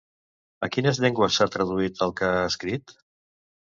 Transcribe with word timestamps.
A 0.67 0.69
quines 0.75 1.01
llengües 1.05 1.37
s'ha 1.37 1.49
traduït 1.59 2.05
el 2.09 2.19
que 2.19 2.35
ha 2.35 2.43
escrit? 2.51 3.01